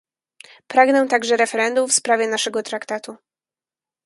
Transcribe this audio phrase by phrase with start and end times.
[0.67, 3.15] Pragnę także referendum w sprawie naszego traktatu